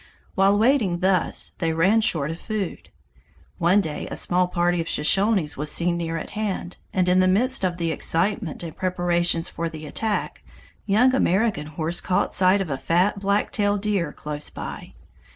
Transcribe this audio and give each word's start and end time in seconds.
While 0.33 0.57
waiting 0.57 1.01
thus, 1.01 1.51
they 1.59 1.73
ran 1.73 2.01
short 2.01 2.31
of 2.31 2.39
food. 2.39 2.89
One 3.59 3.79
day 3.81 4.07
a 4.09 4.17
small 4.17 4.47
party 4.47 4.81
of 4.81 4.87
Shoshones 4.87 5.57
was 5.57 5.71
seen 5.71 5.95
near 5.95 6.17
at 6.17 6.31
hand, 6.31 6.77
and 6.91 7.07
in 7.07 7.19
the 7.19 7.27
midst 7.27 7.63
of 7.63 7.77
the 7.77 7.91
excitement 7.91 8.63
and 8.63 8.75
preparations 8.75 9.47
for 9.47 9.69
the 9.69 9.85
attack, 9.85 10.41
young 10.87 11.13
American 11.13 11.67
Horse 11.67 12.01
caught 12.01 12.33
sight 12.33 12.61
of 12.61 12.69
a 12.71 12.79
fat 12.79 13.19
black 13.19 13.51
tail 13.51 13.77
deer 13.77 14.11
close 14.11 14.49
by. 14.49 14.95